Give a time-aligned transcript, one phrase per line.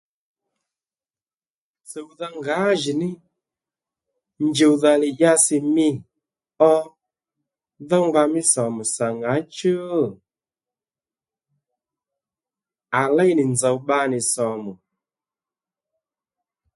[1.87, 3.09] Tsuwdha ngǎjìní
[4.45, 5.87] njuwdha li dyási mí
[6.57, 6.71] kàò
[7.87, 9.73] dho ngba mí sǒmù sà ŋǎchú?
[12.99, 14.71] À léy nì nzòw bba nì sǒmù